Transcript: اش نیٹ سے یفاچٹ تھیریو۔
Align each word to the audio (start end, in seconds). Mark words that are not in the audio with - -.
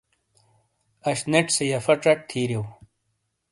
اش 1.07 1.19
نیٹ 1.31 1.47
سے 1.55 1.63
یفاچٹ 1.71 2.17
تھیریو۔ 2.29 2.61